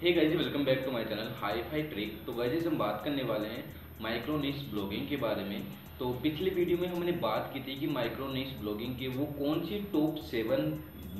Hey 0.00 0.10
guys 0.12 0.34
welcome 0.36 0.64
back 0.64 0.82
to 0.84 0.90
my 0.92 1.04
channel 1.04 1.28
hi 1.36 1.60
fi 1.68 1.82
trick 1.82 2.18
तो 2.24 2.32
guys 2.32 2.66
हम 2.66 2.76
बात 2.78 3.00
करने 3.04 3.22
वाले 3.22 3.48
हैं 3.48 3.62
माइक्रोनिस 4.02 4.56
ब्लॉगिंग 4.70 5.06
के 5.08 5.16
बारे 5.16 5.44
में। 5.44 5.62
तो 5.98 6.08
पिछले 6.22 6.50
वीडियो 6.50 6.78
में 6.78 6.86
हमने 6.88 7.12
बात 7.12 7.50
की 7.54 7.60
थी 7.60 7.78
कि 7.80 7.86
माइक्रोनिस 7.86 8.52
ब्लॉगिंग 8.58 8.94
के 8.96 9.08
वो 9.08 9.26
कौन 9.38 9.62
सी 9.66 9.78
टॉप 9.92 10.16
सेवन 10.24 10.60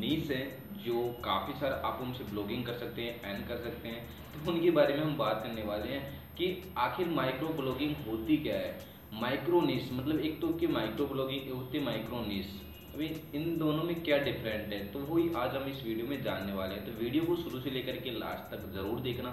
नीस 0.01 0.31
हैं 0.31 0.83
जो 0.85 1.07
काफ़ी 1.25 1.59
सारा 1.61 1.77
आप 1.89 2.03
उनसे 2.03 2.25
ब्लॉगिंग 2.25 2.65
कर 2.67 2.75
सकते 2.75 3.03
हैं 3.03 3.33
एन 3.33 3.43
कर 3.49 3.63
सकते 3.63 3.89
हैं। 3.89 4.05
तो 4.35 4.51
उनके 4.53 4.71
बारे 4.71 4.95
में 4.95 5.03
हम 5.03 5.17
बात 5.19 5.43
करने 5.43 5.63
वाले 5.63 5.89
हैं 5.89 6.03
कि 6.39 6.53
आखिर 6.79 7.09
माइक्रो 7.17 7.49
ब्लॉगिंग 7.63 7.95
होती 8.07 8.37
क्या 8.39 8.57
है? 8.57 8.79
माइक्रोनिस 9.23 9.93
मतलब 9.93 10.21
एक 10.21 10.41
तो 10.41 10.53
कि 10.55 10.67
माइक्रो 10.77 11.07
ब्लॉगिंग 11.07 11.51
होती 11.55 11.79
है 11.79 11.85
माइक्रोनिस 11.85 12.55
अभी 12.97 13.07
इन 13.35 13.57
दोनों 13.59 13.83
में 13.85 14.03
क्या 14.03 14.17
डिफरेंट 14.19 14.73
है? 14.73 14.79
तो 14.93 14.99
वही 15.01 15.29
आज 15.37 15.55
हम 15.55 15.65
इस 15.71 15.83
वीडियो 15.85 16.07
में 16.09 16.23
जानने 16.25 16.53
वाले 16.53 16.75
हैं। 16.75 16.85
तो 16.85 16.93
वीडियो 17.01 17.25
को 17.25 17.35
शुरू 17.37 17.59
से 17.61 17.71
लेकर 17.71 17.97
के 17.97 18.11
लास्ट 18.13 18.45
तक 18.53 18.63
ज़रूर 18.75 19.01
देखना। 19.01 19.33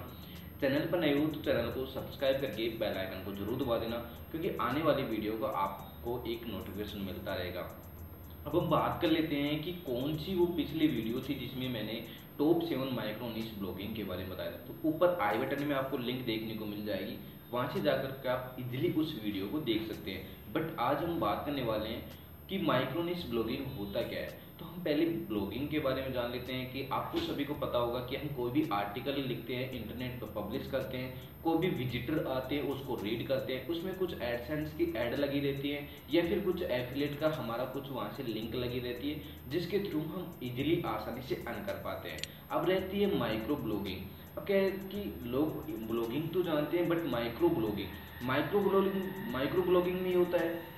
चैनल 0.60 0.84
पर 0.88 0.98
नए 1.00 1.12
हो 1.14 1.26
तो 1.26 1.40
चैनल 1.42 1.70
को 1.70 1.84
सब्सक्राइब 1.92 2.40
करके 2.40 2.68
बेल 2.80 2.96
आइकन 2.96 3.22
को 3.24 3.32
ज़रूर 3.36 3.56
दबा 3.62 3.78
देना, 3.78 3.96
क्योंकि 4.30 4.50
आने 4.60 4.82
वाली 4.82 5.02
वीडियो 5.04 5.36
का 5.38 5.48
आपको 5.60 6.22
एक 6.28 6.44
नोटिफिकेशन 6.48 7.00
मिलता 7.02 7.34
रहेगा। 7.34 7.60
अब 8.46 8.56
हम 8.56 8.68
बात 8.70 9.00
कर 9.02 9.10
लेते 9.10 9.36
हैं 9.36 9.62
कि 9.62 9.72
कौन 9.86 10.16
सी 10.16 10.34
वो 10.34 10.46
पिछली 10.56 10.88
वीडियो 10.88 11.20
थी 11.28 11.34
जिसमें 11.36 11.68
मैंने 11.70 11.94
टॉप 12.38 12.62
सेवन 12.64 12.92
माइक्रोनिस 12.94 13.54
ब्लॉगिंग 13.58 13.94
के 13.96 14.04
बारे 14.04 14.24
में 14.24 14.30
बताया 14.30 14.50
तो 14.66 14.76
ऊपर 14.88 15.16
आई 15.22 15.38
बटन 15.38 15.64
में 15.64 15.74
आपको 15.76 15.98
लिंक 16.00 16.24
देखने 16.26 16.54
को 16.54 16.66
मिल 16.66 16.84
जाएगी। 16.86 17.16
वहाँ 17.52 17.70
से 17.74 17.80
जाकर 17.80 18.12
के 18.22 18.28
आप 18.28 18.56
इजिली 18.60 18.92
उस 18.94 19.14
वीडियो 19.24 19.48
को 19.48 19.58
देख 19.62 19.88
सकते 19.88 20.10
हैं। 20.10 20.52
बट 20.52 20.76
आज 20.80 21.04
हम 21.04 21.18
बात 21.20 21.42
करने 21.46 21.62
वाले 21.64 21.88
हैं 21.88 22.22
कि 22.48 22.58
माइक्रोनिस 22.58 23.28
ब्लॉगिंग 23.30 23.66
होता 23.78 24.02
क्या 24.02 24.20
है? 24.20 24.42
तो 24.58 24.64
हम 24.64 24.82
पहले 24.84 25.04
ब्लॉगिंग 25.28 25.68
के 25.68 25.78
बारे 25.78 26.02
में 26.02 26.12
जान 26.12 26.30
लेते 26.32 26.52
हैं 26.52 26.72
कि 26.72 26.88
आपको 26.92 27.18
सभी 27.18 27.44
को 27.44 27.54
पता 27.54 27.78
होगा 27.78 28.00
कि 28.00 28.16
हम 28.16 28.28
कोई 28.36 28.50
भी 28.50 28.68
आर्टिकल 28.72 29.22
लिखते 29.22 29.54
हैं 29.54 29.70
इंटरनेट 29.72 30.20
पर 30.20 30.26
पब्लिश 30.34 30.66
करते 30.70 30.96
हैं, 30.96 31.12
कोई 31.44 31.58
भी 31.58 31.68
विजिटर 31.68 32.26
आते 32.26 32.54
हैं, 32.54 32.62
उसको 32.62 32.94
रीड 32.94 33.26
करते 33.28 33.54
हैं, 33.54 33.66
उसमें 33.68 33.94
कुछ 33.94 34.12
एडसेंस 34.22 34.74
की 34.74 34.84
एड 34.96 35.14
लगी 35.14 35.40
रहती 35.40 35.70
है, 35.70 35.88
या 36.12 36.22
फिर 36.22 36.40
कुछ 36.40 36.62
एफिलेट 36.62 37.18
का 37.20 37.28
हमारा 37.28 37.64
कुछ 37.64 37.90
वहाँ 37.90 38.12
से 38.16 38.22
लिंक 38.22 38.54
लगी 38.54 38.78
रहती 38.78 39.10
है, 39.10 39.20
जिसके 39.50 39.78
थ्रू 39.78 40.00
हम 40.00 40.38
इजिली 40.42 40.82
आसानी 40.86 41.22
से 41.22 41.34
अर्न 41.48 41.64
कर 41.64 41.80
पाते 41.84 42.08
हैं। 42.08 42.18
अब 42.50 42.68
रहती 42.68 43.00
है 43.00 43.18
माइक्रो 43.18 43.56
ब्लॉगिंग 43.56 44.38
अब 44.38 44.44
क्या 44.46 44.56
है 44.56 44.70
कि 44.92 45.02
लोग 45.26 45.70
ब्लॉगिंग 45.88 46.28
तो 46.28 46.42
जानते 46.42 46.78
हैं 46.78 46.88
but 46.88 47.04
micro 47.06 47.48
blogging 47.48 47.88
micro 48.22 48.60
blogging 48.60 49.02
micro 49.32 49.62
blogging 49.62 50.00
में 50.00 50.14
होता 50.14 50.38
है। 50.38 50.73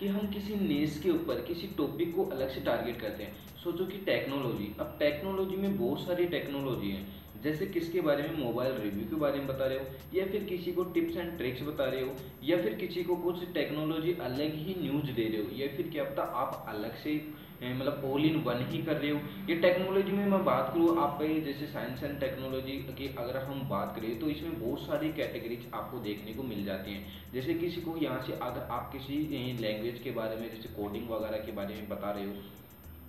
कि 0.00 0.08
हम 0.08 0.26
किसी 0.26 0.54
नेस 0.54 1.00
के 1.02 1.10
ऊपर, 1.10 1.40
किसी 1.40 1.66
टॉपिक 1.66 2.16
को 2.16 2.24
अलग 2.24 2.48
से 2.48 2.60
टारगेट 2.60 3.00
करते 3.00 3.22
हैं। 3.22 3.36
सोचो 3.64 3.86
कि 3.86 3.98
टेक्नोलॉजी 3.98 4.76
अब 4.80 4.96
टेक्नोलॉजी 4.98 5.56
में 5.56 5.78
बहुत 5.78 6.00
सारी 6.00 6.26
टेक्नोलॉजी 6.26 6.90
है। 6.90 7.17
जैसे 7.42 7.66
किसके 7.68 8.00
बारे 8.00 8.22
में 8.22 8.38
मोबाइल 8.38 8.72
रिव्यू 8.74 9.04
के 9.10 9.16
बारे 9.16 9.38
में 9.38 9.46
बता 9.46 9.66
रहे 9.66 9.78
हो, 9.78 9.84
या 10.14 10.24
फिर 10.26 10.44
किसी 10.44 10.72
को 10.72 10.84
टिप्स 10.94 11.16
एंड 11.16 11.36
ट्रिक्स 11.38 11.62
बता 11.62 11.84
रहे 11.86 12.00
हो, 12.00 12.14
या 12.44 12.56
फिर 12.62 12.74
किसी 12.76 13.02
को 13.02 13.16
कुछ 13.18 13.44
टेक्नोलॉजी 13.54 14.12
अलग 14.22 14.54
ही 14.56 14.76
न्यूज़ 14.80 15.10
दे 15.10 15.24
रहे 15.24 15.42
हो, 15.42 15.56
या 15.56 15.68
फिर 15.76 15.88
क्या 15.92 16.04
पता 16.04 16.22
आप 16.42 16.64
अलग 16.68 16.96
से 17.02 17.20
मतलब 17.62 18.02
ऑल 18.06 18.24
इन 18.24 18.36
वन 18.42 18.60
ही 18.66 18.82
कर 18.82 18.96
रहे 18.96 19.10
हो। 19.10 19.20
ये 19.48 19.54
टेक्नोलॉजी 19.60 20.12
में 20.12 20.26
मैं 20.26 20.44
बात 20.44 20.70
करूँ 20.74 20.98
आप 21.02 21.22
जैसे 21.22 21.66
साइंस 21.68 22.02
एंड 22.02 22.18
टेक्नोलॉजी 22.20 22.72
की 22.98 23.06
अगर 23.18 23.36
हम 23.38 23.68
बात 23.68 23.94
करें 23.96 24.18
तो 24.20 24.28
इसमें 24.30 24.60
बहुत 24.60 24.80
सारी 24.80 25.08
कैटेगरीज 25.12 25.66
आपको 25.74 25.98
देखने 26.00 26.34
को 26.34 26.42
मिल 26.44 26.64
जाती 26.64 26.92
हैं। 26.92 27.32
जैसे 27.32 27.54
किसी 27.54 27.80
को 27.80 27.96
यहाँ 28.02 28.22
से 28.26 28.32
अगर 28.34 28.68
आप 28.72 28.90
किसी 28.92 29.16
लैंग्वेज 29.60 30.00
के 30.04 30.10
बारे 30.12 30.36
में, 30.36 30.48
जैसे 30.50 30.74
कोडिंग 30.74 31.10
वगैरह 31.10 31.44
के 31.46 31.52
बारे 31.52 31.74
में 31.74 31.88
बता 31.88 32.10
रहे 32.10 32.26
हो 32.26 32.32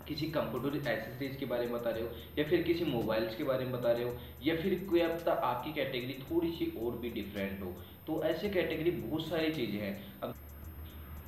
किसी 0.10 0.30
कंप्यूटर 0.32 0.78
एसेसरीज 0.90 1.36
के 1.36 1.46
बारे 1.46 1.66
में 1.66 1.74
बता 1.74 1.90
रहे 1.92 2.04
हो, 2.04 2.10
या 2.38 2.46
फिर 2.46 2.64
किसी 2.64 2.86
मोबाइल्स 2.88 3.36
के 3.36 3.44
बारे 3.44 3.66
में 3.66 3.74
बता 3.74 3.92
रहे 3.92 4.04
हो, 4.04 4.18
या 4.42 4.56
फिर 4.58 4.86
कोई 4.86 5.00
अब 5.02 5.30
आपकी 5.30 5.74
कैटेगरी 5.74 6.14
थोड़ी 6.24 6.52
सी 6.54 6.72
और 6.80 6.98
भी 7.00 7.10
डिफरेंट 7.12 7.62
हो 7.64 7.72
तो 8.08 8.24
ऐसे 8.26 8.50
कैटेगरी 8.50 8.92
बहुत 8.94 9.28
सारी 9.28 9.54
चीज़ें 9.54 9.80
हैं। 9.80 10.20
अब 10.22 10.34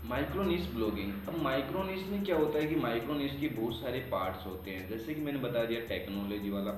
माइक्रोनिस 0.04 0.62
ब्लॉगिंग 0.68 1.12
अब 1.30 1.36
माइक्रोनिस 1.38 2.06
में 2.08 2.24
क्या 2.26 2.36
होता 2.36 2.60
है 2.60 2.68
कि 2.68 2.76
माइक्रोनिस 2.76 3.32
के 3.40 3.48
बहुत 3.50 3.76
सारे 3.76 4.00
पार्ट्स 4.12 4.46
होते 4.46 4.72
हैं। 4.72 4.88
जैसे 4.90 5.14
कि 5.14 5.22
मैंने 5.22 5.40
बता 5.40 5.64
दिया 5.66 5.80
टेक्नोलॉजी 5.88 6.50
वाला। 6.50 6.72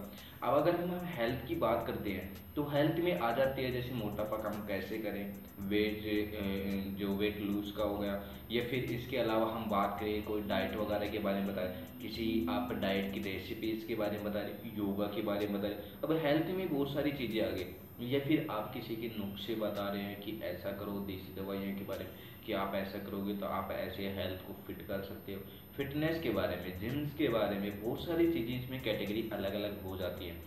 अब 0.44 0.56
अगर 0.56 0.75
हम 0.75 1.06
हेल्थ 1.09 1.47
की 1.47 1.56
बात 1.56 1.85
करते 1.88 2.12
हैं 2.12 2.25
तो 2.56 2.63
हेल्थ 2.69 3.00
में 3.03 3.19
आ 3.19 3.31
जाती 3.35 3.63
है 3.63 3.72
जैसे 3.72 3.94
मोटापा 3.95 4.38
कम 4.39 4.59
कैसे 4.67 4.97
करें? 4.97 5.35
वेट 5.69 6.97
जो 7.00 7.16
वेट 7.17 7.39
लूज 7.41 7.72
का 7.72 7.83
हो 7.83 7.97
गया। 7.97 8.19
या 8.51 8.63
फिर 8.63 8.83
इसके 8.91 9.17
अलावा 9.17 9.51
हम 9.51 9.69
बात 9.69 9.97
करें, 10.00 10.23
कोई 10.23 10.41
डाइट 10.44 10.75
वगैरह 10.78 11.12
के 11.12 11.19
बारे 11.19 11.39
में 11.39 11.47
बता 11.47 11.62
रहे 11.62 12.01
किसी 12.01 12.25
आप 12.50 12.73
डाइट 12.81 13.13
की 13.13 13.19
रेसिपीज़ 13.22 13.88
के 13.88 13.95
बारे 13.95 14.17
में 14.17 14.25
बता 14.25 14.39
रहे 14.39 14.75
योगा 14.78 15.07
के 15.07 15.22
बारे 15.22 15.47
में 15.47 15.59
बता 15.59 15.67
रहे 15.67 15.78
अब 16.03 16.25
हेल्थ 16.25 16.53
में 16.57 16.67
बहुत 16.69 16.94
सारी 16.94 17.12
चीज़ें 17.13 17.41
आ 17.41 17.50
गई। 17.50 17.66
या 18.03 18.19
फिर 18.19 18.47
आप 18.51 18.73
किसी 18.73 18.95
के 18.95 19.07
नुस्खे 19.17 19.56
बता 19.56 19.88
रहे 19.89 20.03
हैं 20.03 20.19
कि 20.22 20.39
ऐसा 20.44 20.69
करो, 20.72 20.91
देसी 21.07 21.33
दवाइयों 21.35 21.75
के 21.75 21.83
बारे 21.85 22.06
में। 22.06 22.12
कि 22.45 22.53
आप 22.53 22.75
ऐसा 22.75 22.99
करोगे 22.99 23.33
तो 23.33 23.45
आप 23.47 23.71
ऐसे 23.71 24.07
हेल्थ 24.15 24.47
को 24.47 24.53
फिट 24.67 24.81
कर 24.87 25.01
सकते 25.01 25.33
हो। 25.33 25.41
फिटनेस 25.77 26.21
के 26.23 26.29
बारे 26.29 26.55
में 26.55 26.79
जिम्स 26.79 27.13
के 27.17 27.29
बारे 27.29 27.59
में 27.59 27.83
बहुत 27.83 28.05
सारी 28.05 28.31
चीज़ें 28.33 28.57
इसमें 28.57 28.81
कैटेगरी 28.83 29.29
अलग 29.33 29.53
अलग 29.53 29.83
हो 29.83 29.95
जाती 29.97 30.25
हैं। 30.25 30.41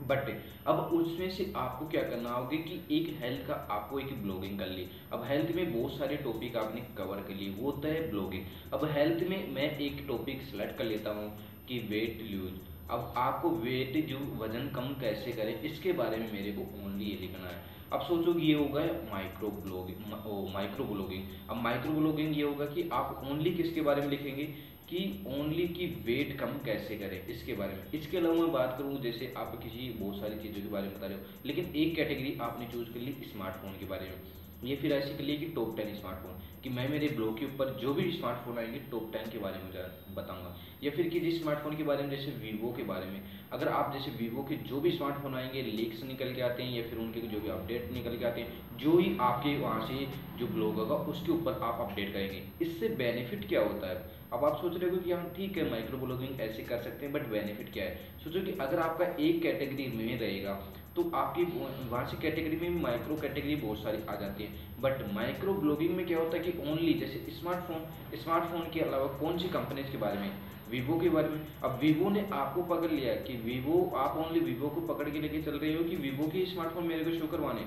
बट 0.00 0.28
अब 0.66 0.78
उसमें 0.94 1.30
से 1.30 1.52
आपको 1.56 1.86
क्या 1.88 2.02
करना 2.02 2.30
होगा 2.30 2.56
कि 2.58 2.80
एक 2.90 3.08
हेल्थ 3.20 3.46
का 3.46 3.54
आपको 3.70 3.98
एक 4.00 4.12
ब्लॉगिंग 4.22 4.58
कर 4.58 4.66
ली। 4.68 4.86
अब 5.12 5.24
हेल्थ 5.24 5.54
में 5.56 5.72
बहुत 5.72 5.96
सारे 5.98 6.16
टॉपिक 6.16 6.56
आपने 6.56 6.80
कवर 6.98 7.22
कर 7.22 7.34
लिए, 7.34 7.50
वो 7.50 7.70
होता 7.70 7.88
है 7.88 8.08
ब्लॉगिंग 8.10 8.44
अब 8.72 8.84
हेल्थ 8.92 9.28
में 9.28 9.48
मैं 9.54 9.70
एक 9.78 10.04
टॉपिक 10.08 10.42
सेलेक्ट 10.42 10.76
कर 10.78 10.84
लेता 10.84 11.10
हूँ 11.10 11.30
कि 11.68 11.78
वेट 11.88 12.22
लूज 12.30 12.52
अब 12.90 13.12
आपको 13.16 13.48
वेट 13.56 13.96
जो 14.06 14.18
वज़न 14.38 14.68
कम 14.68 14.94
कैसे 15.00 15.32
करें, 15.32 15.60
इसके 15.62 15.92
बारे 15.92 16.16
में 16.16 16.32
मेरे 16.32 16.52
को 16.52 16.62
ओनली 16.84 17.04
ये 17.04 17.16
लिखना 17.16 17.48
है। 17.48 17.62
अब 17.92 18.00
सोचो 18.02 18.32
कि 18.34 18.46
ये 18.46 18.54
होगा 18.54 18.80
माइक्रो 19.10 19.48
ब्लॉगिंग 19.58 20.52
माइक्रो 20.54 20.84
ब्लॉगिंग 20.84 21.22
अब 21.50 21.56
माइक्रो 21.56 21.92
ब्लॉगिंग 21.92 22.36
ये 22.36 22.42
होगा 22.42 22.64
कि 22.66 22.88
आप 22.92 23.22
ओनली 23.30 23.50
किसके 23.52 23.80
बारे 23.80 24.02
में 24.02 24.08
लिखेंगे? 24.08 24.44
कि 24.88 24.98
ओनली 25.28 25.66
की 25.68 25.86
वेट 26.04 26.38
कम 26.40 26.52
कैसे 26.64 26.96
करें, 26.96 27.26
इसके 27.26 27.54
बारे 27.54 27.74
में। 27.74 27.90
इसके 27.92 28.16
अलावा 28.16 28.34
मैं 28.34 28.52
बात 28.52 28.74
करूँ, 28.78 29.00
जैसे 29.02 29.32
आप 29.36 29.58
किसी 29.62 29.88
बहुत 30.00 30.20
सारी 30.20 30.38
चीज़ों 30.38 30.62
के 30.62 30.68
बारे 30.68 30.86
में 30.86 30.96
बता 30.96 31.06
रहे 31.06 31.16
हो, 31.16 31.24
लेकिन 31.46 31.72
एक 31.76 31.94
कैटेगरी 31.96 32.36
आपने 32.42 32.66
चूज़ 32.66 32.92
कर 32.92 33.00
ली 33.00 33.12
स्मार्टफ़ोन 33.32 33.72
के 33.72 33.86
बारे 33.86 34.06
में। 34.06 34.16
ये 34.64 34.76
फिर 34.76 34.92
ऐसे 34.92 35.14
कर 35.14 35.24
लिए 35.24 35.36
कि 35.36 35.46
टॉप 35.46 35.76
टेन 35.76 35.94
स्मार्टफ़ोन 35.94 36.60
कि 36.62 36.68
मैं 36.68 36.88
मेरे 36.88 37.08
ब्लॉग 37.08 37.38
के 37.38 37.44
ऊपर 37.44 37.68
जो 37.70 37.94
भी 37.94 38.12
स्मार्टफ़ोन 38.12 38.58
आएँगे 38.58 38.78
टॉप 38.78 39.10
टेन 39.12 39.30
के 39.30 39.38
बारे 39.38 39.58
में 39.58 39.72
बताऊँगा। 40.14 40.56
या 40.82 40.90
फिर 40.90 41.08
किसी 41.08 41.32
स्मार्टफ़ोन 41.32 41.76
के 41.76 41.82
बारे 41.82 42.02
में, 42.02 42.10
जैसे 42.10 42.30
वीवो 42.30 42.72
के 42.72 42.82
बारे 42.82 43.06
में, 43.06 43.22
अगर 43.52 43.68
आप 43.68 43.92
जैसे 43.92 44.10
वीवो 44.10 44.42
के 44.42 44.54
जो 44.54 44.80
भी 44.80 44.90
स्मार्टफ़ोन 44.90 45.34
आएँगे 45.34 45.62
लीक्स 45.62 46.02
निकल 46.02 46.34
के 46.34 46.42
आते 46.42 46.62
हैं, 46.62 46.76
या 46.76 46.82
फिर 46.82 46.98
उनके 46.98 47.20
जो 47.20 47.40
भी 47.40 47.48
अपडेट 47.48 47.92
निकल 47.92 48.16
के 48.16 48.24
आते 48.24 48.40
हैं, 48.40 48.78
जो 48.78 48.98
ही 48.98 49.16
आपके 49.20 49.58
वहाँ 49.58 49.86
से 49.86 50.08
जो 50.38 50.46
ब्लॉग 50.46 50.74
होगा, 50.74 50.94
उसके 50.94 51.32
ऊपर 51.32 51.52
आप 51.52 51.90
अपडेट 51.90 52.12
करेंगे। 52.12 52.42
इससे 52.60 52.88
बेनिफिट 52.88 53.48
क्या 53.48 53.60
होता 53.60 53.90
है? 53.90 54.18
अब 54.32 54.44
आप 54.44 54.60
सोच 54.60 54.80
रहे 54.80 54.90
हो 54.90 54.96
कि 54.96 55.12
हम 55.12 55.28
ठीक 55.36 55.58
है 55.58 55.70
माइक्रो 55.70 55.98
ब्लॉगिंग 55.98 56.40
ऐसे 56.40 56.62
कर 56.62 56.82
सकते 56.82 57.04
हैं 57.06 57.12
बट 57.12 57.26
बेनिफिट 57.26 57.72
क्या 57.72 57.84
है? 57.84 58.18
सोचो 58.24 58.40
कि 58.40 58.52
अगर 58.60 58.78
आपका 58.78 59.04
एक 59.20 59.42
कैटेगरी 59.42 59.86
में 59.86 60.20
रहेगा 60.20 60.74
तो 60.98 61.10
आपकी 61.16 61.42
वहाँ 61.90 62.04
से 62.06 62.16
कैटेगरी 62.22 62.56
में 62.60 62.80
माइक्रो 62.82 63.16
कैटेगरी 63.16 63.54
बहुत 63.56 63.82
सारी 63.82 63.98
आ 64.10 64.14
जाती 64.20 64.44
है। 64.44 64.80
बट 64.80 65.02
माइक्रो 65.14 65.52
ब्लॉगिंग 65.54 65.94
में 65.96 66.06
क्या 66.06 66.18
होता 66.18 66.36
है 66.36 66.42
कि 66.42 66.70
ओनली 66.70 66.94
जैसे 67.00 67.18
स्मार्टफ़ोन 67.32 68.18
स्मार्टफ़ोन 68.18 68.70
के 68.74 68.80
अलावा 68.80 69.06
कौन 69.18 69.38
सी 69.38 69.48
कंपनीज़ 69.48 69.90
के 69.92 69.98
बारे 69.98 70.18
में? 70.18 70.30
वीवो 70.70 70.98
के 71.00 71.08
बारे 71.08 71.28
में। 71.28 71.46
अब 71.64 71.78
वीवो 71.82 72.10
ने 72.10 72.28
आपको 72.34 72.62
पकड़ 72.64 72.90
लिया 72.90 73.14
कि 73.26 73.36
वीवो 73.44 73.76
आप 73.96 74.16
ओनली 74.18 74.40
वीवो 74.42 74.68
को 74.68 74.80
पकड़ 74.88 75.08
के 75.10 75.20
लेके 75.20 75.42
चल 75.42 75.58
रहे 75.58 75.74
हो 75.74 75.84
कि 75.84 75.96
वीवो 75.98 76.26
के 76.28 76.44
स्मार्टफ़ोन 76.46 76.86
मेरे 76.86 77.04
को 77.04 77.18
शो 77.18 77.26
करवाने। 77.26 77.64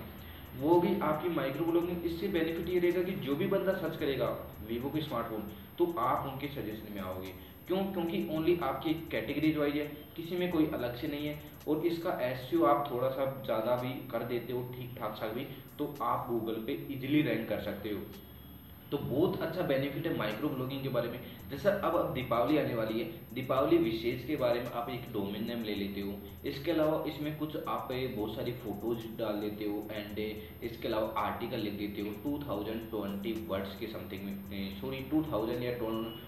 वो 0.59 0.79
भी 0.81 0.99
आपकी 1.01 1.29
माइक्रो 1.29 1.65
ब्लॉगिंग 1.65 2.05
इससे 2.05 2.27
बेनिफिट 2.29 2.69
ये 2.69 2.79
रहेगा 2.79 3.03
कि 3.03 3.11
जो 3.25 3.35
भी 3.35 3.47
बंदा 3.47 3.73
सर्च 3.75 3.97
करेगा 3.97 4.27
वीवो 4.69 4.89
के 4.89 5.01
स्मार्टफ़ोन 5.01 5.51
तो 5.77 5.93
आप 5.99 6.27
उनके 6.27 6.47
सजेशन 6.49 6.93
में 6.95 7.01
आओगे। 7.01 7.33
क्यों? 7.67 7.83
क्योंकि 7.93 8.27
ओनली 8.31 8.57
आपकी 8.63 8.93
कैटेगरीज 9.11 9.57
वाइज 9.57 9.75
है, 9.75 9.85
किसी 10.15 10.35
में 10.35 10.51
कोई 10.51 10.69
अलग 10.73 10.95
से 10.95 11.07
नहीं 11.07 11.27
है, 11.27 11.39
और 11.67 11.85
इसका 11.87 12.17
एस 12.21 12.49
आप 12.67 12.87
थोड़ा 12.91 13.09
सा 13.09 13.25
ज़्यादा 13.45 13.75
भी 13.75 13.89
कर 14.11 14.23
देते 14.25 14.53
हो 14.53 14.61
ठीक 14.73 14.95
ठाक 14.99 15.15
सा 15.15 15.27
भी 15.27 15.43
तो 15.79 15.95
आप 16.01 16.27
गूगल 16.29 16.63
पे 16.65 16.73
इजीली 16.91 17.21
रैंक 17.21 17.47
कर 17.49 17.61
सकते 17.61 17.89
हो। 17.89 17.99
तो 18.91 18.97
बहुत 18.99 19.41
अच्छा 19.41 19.61
बेनिफिट 19.67 20.07
है 20.07 20.17
माइक्रो 20.17 20.49
ब्लॉगिंग 20.49 20.81
के 20.83 20.89
बारे 20.89 21.09
में। 21.09 21.19
जैसा 21.51 21.69
अब 21.83 21.95
अब 21.97 22.13
दीपावली 22.13 22.57
आने 22.57 22.73
वाली 22.75 22.99
है। 22.99 23.05
दीपावली 23.33 23.77
विशेष 23.79 24.25
के 24.27 24.35
बारे 24.35 24.59
में 24.59 24.71
आप 24.71 24.89
एक 24.89 25.05
डोमेन 25.13 25.45
नेम 25.47 25.63
ले 25.63 25.75
लेते 25.75 26.01
हो। 26.01 26.13
इसके 26.45 26.71
अलावा 26.71 27.03
इसमें 27.07 27.37
कुछ 27.37 27.55
आप 27.57 27.87
बहुत 27.91 28.35
सारी 28.35 28.51
फ़ोटोज़ 28.63 29.05
डाल 29.19 29.39
देते 29.41 29.65
हो 29.65 29.87
एंड 29.91 30.19
इसके 30.63 30.87
अलावा 30.87 31.13
आर्टिकल 31.21 31.59
लिख 31.59 31.73
देते 31.75 32.01
हो। 32.01 32.13
टू 32.23 32.37
थाउज़ेंड 32.47 32.89
ट्वेंटी 32.91 33.33
वर्ड्स 33.49 33.79
के 33.79 33.87
समथिंग 33.87 34.23
में 34.49 34.81
सॉरी 34.81 34.99
टू 35.11 35.23
थाउज़ेंड 35.31 35.63
या 35.63 35.71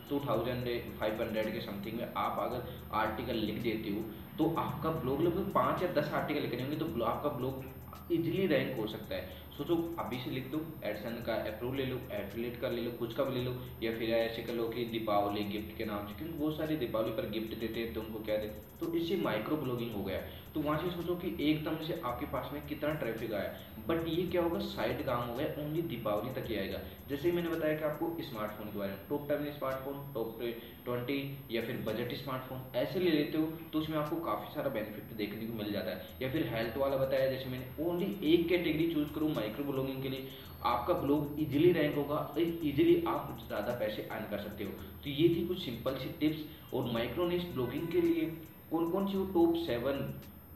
टू 0.09 0.19
थाउज़ेंड 0.27 0.67
फाइव 0.99 1.21
हंड्रेड 1.21 1.53
के 1.53 1.61
समथिंग 1.61 1.97
में 1.97 2.07
आप 2.17 2.39
अगर 2.41 2.67
आर्टिकल 2.97 3.45
लिख 3.45 3.61
देते 3.63 3.89
हो 3.89 4.03
तो 4.37 4.53
आपका 4.59 4.89
ब्लॉग 5.01 5.21
लगभग 5.21 5.51
पाँच 5.53 5.83
या 5.83 5.93
दस 5.93 6.11
आर्टिकल 6.13 6.41
लिखने 6.41 6.61
होंगे 6.61 6.77
तो 6.77 7.03
आपका 7.05 7.29
ब्लॉग 7.37 8.11
इजिली 8.11 8.45
रैंक 8.47 8.77
हो 8.79 8.85
सकता 8.87 9.15
है। 9.15 9.41
सोचो 9.53 9.75
अभी 9.99 10.17
से 10.19 10.29
लिख 10.31 10.45
दो 10.51 10.59
एडसन 10.83 11.21
का 11.25 11.33
अप्रूव 11.47 11.73
ले 11.75 11.85
लो 11.85 11.99
एफिलेट 12.13 12.59
का 12.61 12.69
ले 12.69 12.81
लो, 12.81 12.91
कुछ 12.91 13.13
का 13.13 13.23
भी 13.23 13.35
ले 13.35 13.43
लो, 13.43 13.51
या 13.83 13.91
फिर 13.97 14.09
ऐसे 14.11 14.43
कर 14.43 14.53
लो 14.53 14.67
कि 14.69 14.85
दीपावली 14.91 15.43
गिफ्ट 15.49 15.77
के 15.77 15.85
नाम 15.85 16.07
से, 16.07 16.13
क्योंकि 16.13 16.37
बहुत 16.37 16.57
सारे 16.57 16.75
दीपावली 16.77 17.11
पर 17.11 17.29
गिफ्ट 17.31 17.59
देते 17.59 17.79
हैं 17.79 17.93
तो 17.93 18.01
उनको 18.01 18.23
क्या 18.23 18.37
देते 18.37 18.71
तो 18.79 18.93
इससे 18.93 19.15
माइक्रो 19.17 19.55
ब्लॉगिंग 19.57 19.91
हो 19.95 20.03
गया। 20.03 20.17
तो 20.53 20.61
वहाँ 20.61 20.77
से 20.79 20.89
सोचो 20.91 21.15
कि 21.15 21.27
एकदम 21.41 21.75
से 21.85 21.99
आपके 22.05 22.25
पास 22.25 22.49
में 22.53 22.61
कितना 22.67 22.89
ट्रैफ़िक 22.93 23.33
आया। 23.33 23.53
बट 23.87 24.07
ये 24.07 24.23
क्या 24.27 24.41
होगा 24.43 24.59
साइड 24.61 25.05
काम 25.05 25.21
हो 25.21 25.35
गया 25.35 25.61
ओनली 25.61 25.81
दीपावली 25.83 26.33
तक 26.33 26.49
ही 26.49 26.55
आएगा। 26.57 26.79
जैसे 27.09 27.31
मैंने 27.31 27.49
बताया 27.49 27.77
कि 27.77 27.83
आपको 27.83 28.09
स्मार्टफ़ोन 28.21 28.71
के 28.71 28.77
बारे 28.79 28.91
में 28.91 28.99
top 29.09 29.27
ten 29.29 29.51
smartphone 29.53 30.01
top 30.13 30.39
twenty 30.85 31.19
या 31.51 31.61
फिर 31.61 31.77
बजट 31.85 32.13
स्मार्टफ़ोन 32.15 32.59
ऐसे 32.75 32.99
ले 32.99 33.11
लेते 33.11 33.37
हो 33.37 33.45
तो 33.73 33.79
उसमें 33.79 33.97
आपको 33.97 34.15
काफ़ी 34.25 34.53
सारा 34.55 34.69
बेनिफिट 34.69 35.15
देखने 35.17 35.45
को 35.45 35.53
मिल 35.53 35.71
जाता 35.73 35.91
है। 35.91 36.17
या 36.21 36.29
फिर 36.29 36.47
हेल्थ 36.53 36.77
वाला 36.77 36.97
बताया, 36.97 37.29
जैसे 37.29 37.49
मैंने 37.49 37.83
ओनली 37.83 38.33
एक 38.33 38.47
कैटेगरी 38.49 38.91
चूज़ 38.93 39.13
करूँ 39.15 39.33
माइक्रो 39.43 39.71
ब्लॉगिंग 39.71 40.01
के 40.03 40.09
लिए 40.09 40.27
आपका 40.65 40.93
ब्लॉग 40.99 41.39
इजीली 41.41 41.71
रैंक 41.73 41.95
होगा 41.95 42.17
इजीली 42.39 43.03
आप 43.07 43.37
ज़्यादा 43.47 43.73
पैसे 43.79 44.07
अर्न 44.11 44.29
कर 44.29 44.39
सकते 44.41 44.63
हो। 44.63 44.71
तो 45.03 45.09
ये 45.11 45.27
थी 45.29 45.45
कुछ 45.47 45.57
सिंपल 45.61 45.95
सी 45.97 46.09
टिप्स 46.19 46.73
और 46.73 46.91
माइक्रोनिस्ट 46.93 47.53
ब्लॉगिंग 47.53 47.87
के 47.87 48.01
लिए 48.01 48.25
कौन 48.71 48.89
कौन 48.91 49.07
सी 49.07 49.17
वो 49.17 49.25
टॉप 49.33 49.55
सेवन 49.65 49.99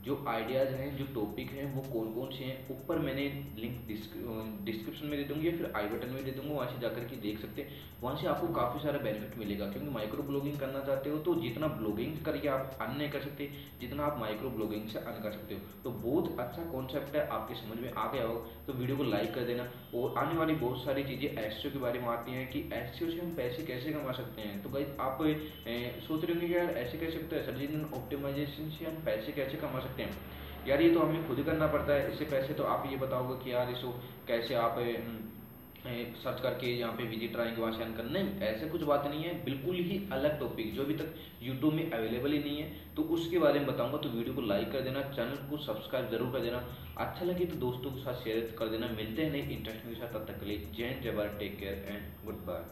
जो 0.05 0.23
आइडियाज़ 0.27 0.69
हैं, 0.69 0.95
जो 0.97 1.05
टॉपिक 1.15 1.49
हैं, 1.51 1.65
वो 1.75 1.81
कौन 1.83 2.13
कौन 2.13 2.29
से 2.31 2.43
हैं, 2.43 2.57
ऊपर 2.71 2.99
मैंने 2.99 3.23
लिंक 3.57 3.75
डिस्क्रिप्शन 4.65 5.07
में 5.07 5.17
दे 5.17 5.23
दूँगी 5.25 5.47
या 5.47 5.55
फिर 5.57 5.71
आई 5.75 5.87
बटन 5.87 6.09
में 6.09 6.23
दे 6.25 6.31
दूँगा, 6.31 6.53
वहाँ 6.53 6.67
से 6.67 6.79
जाकर 6.81 7.03
के 7.05 7.15
देख 7.21 7.39
सकते 7.39 7.61
हैं। 7.61 7.85
वहाँ 8.01 8.15
से 8.17 8.27
आपको 8.27 8.47
काफ़ी 8.53 8.79
सारा 8.79 8.99
बेनिफिट 8.99 9.37
मिलेगा, 9.37 9.65
क्योंकि 9.67 9.89
माइक्रो 9.91 10.23
ब्लॉगिंग 10.23 10.57
करना 10.59 10.79
चाहते 10.85 11.09
हो 11.09 11.17
तो 11.19 11.35
जितना 11.37 11.67
ब्लॉगिंग 11.69 12.17
करके 12.25 12.47
आप 12.49 12.77
अर्न 12.81 12.97
नहीं 12.97 13.09
कर 13.09 13.21
सकते, 13.21 13.49
जितना 13.81 14.03
आप 14.05 14.19
माइक्रो 14.19 14.49
ब्लॉगिंग 14.49 14.87
से 14.89 14.99
अर्न 14.99 15.21
कर 15.23 15.31
सकते 15.31 15.55
हो। 15.55 15.61
तो 15.83 15.91
बहुत 15.99 16.39
अच्छा 16.39 16.63
कॉन्सेप्ट 16.71 17.15
है, 17.15 17.27
आपके 17.29 17.55
समझ 17.55 17.77
में 17.79 17.91
आ 17.93 18.11
गया 18.13 18.25
हो 18.25 18.35
तो 18.67 18.73
वीडियो 18.73 18.97
को 18.97 19.03
लाइक 19.05 19.33
कर 19.35 19.43
देना। 19.43 19.67
और 19.95 20.17
आने 20.17 20.37
वाली 20.37 20.53
बहुत 20.55 20.83
सारी 20.83 21.03
चीज़ें 21.03 21.29
एस 21.37 21.61
के 21.63 21.79
बारे 21.79 21.99
में 21.99 22.07
आती 22.09 22.31
हैं 22.31 22.49
कि 22.51 22.59
एस 22.73 22.99
से 22.99 23.19
हम 23.19 23.33
पैसे 23.35 23.63
कैसे 23.63 23.93
कमा 23.93 24.11
सकते 24.13 24.41
हैं। 24.41 24.61
तो 24.63 24.69
भाई 24.69 24.85
आप 25.01 25.17
सोच 26.07 26.23
रहे 26.23 26.33
होंगे 26.33 26.47
यार 26.47 26.69
ऐसे 26.77 26.97
कैसे 26.97 27.17
सकते 27.17 27.35
हैं? 27.35 27.45
सर 27.45 27.95
ऑप्टिमाइजेशन 27.97 28.69
से 28.69 28.85
हम 28.85 28.95
पैसे 29.05 29.31
कैसे 29.31 29.57
कमा 29.57 29.79
सकते 29.79 29.86
हैं। 29.97 30.09
यार, 30.67 30.81
ये 30.81 30.89
तो 30.89 30.99
हमें 30.99 31.27
खुद 31.27 31.43
करना 31.45 31.67
पड़ता 31.67 31.93
है। 31.93 32.11
इससे 32.11 32.25
पैसे 32.27 32.53
तो 32.53 32.63
आप 32.65 32.89
ये 32.91 32.97
बताओगे 32.97 33.43
कि 33.43 33.53
यार, 33.53 33.69
इसको 33.71 33.91
कैसे 34.27 34.55
आप 34.57 34.75
सर्च 36.17 36.39
करके 36.41 36.67
यहाँ 36.69 36.93
पे 36.93 37.03
विज़िट 37.03 37.35
आएँगे 37.39 37.61
वहाँ 37.61 37.71
से 37.73 37.79
करना 37.93 38.11
नहीं 38.11 38.39
ऐसे 38.43 38.67
कुछ 38.69 38.81
बात 38.83 39.05
नहीं 39.05 39.23
है। 39.23 39.33
बिल्कुल 39.43 39.75
ही 39.77 39.99
अलग 40.13 40.39
टॉपिक 40.39 40.73
जो 40.75 40.83
अभी 40.83 40.93
तक 40.93 41.13
यूट्यूब 41.43 41.73
में 41.73 41.91
अवेलेबल 41.91 42.31
ही 42.31 42.39
नहीं 42.39 42.61
है। 42.61 42.93
तो 42.95 43.01
उसके 43.15 43.39
बारे 43.39 43.59
में 43.59 43.67
बताऊँगा। 43.67 43.97
तो 43.97 44.09
वीडियो 44.09 44.33
को 44.35 44.41
लाइक 44.43 44.71
कर 44.71 44.81
देना 44.81 45.01
चैनल 45.11 45.35
को 45.49 45.57
सब्सक्राइब 45.65 46.09
ज़रूर 46.11 46.31
कर 46.31 46.39
देना। 46.39 46.63
अच्छा 46.97 47.25
लगे 47.25 47.45
तो 47.45 47.55
दोस्तों 47.57 47.91
के 47.91 48.01
साथ 48.01 48.23
शेयर 48.23 48.55
कर 48.59 48.67
देना। 48.67 48.87
मिलते 48.97 49.21
हैं 49.21 49.31
नई 49.31 49.55
इंटरेस्टिंग 49.55 49.93
के 49.93 49.99
साथ 49.99 50.13
तब 50.13 50.25
तक 50.27 50.39
के 50.39 50.45
लिए। 50.45 50.57
जय 50.75 51.11
Bharat 51.11 51.37
take 51.39 51.57
care 51.59 51.85
and 51.87 52.25
good 52.25 52.45
bye 52.47 52.65